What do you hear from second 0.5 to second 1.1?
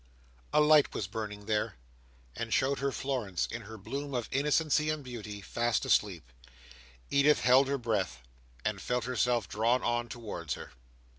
A light was